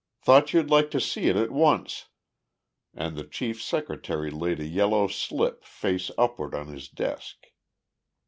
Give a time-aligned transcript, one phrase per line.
[0.23, 2.07] Thought you'd like to see it at once,"
[2.95, 7.37] and the chief's secretary laid a yellow slip face upward on his desk.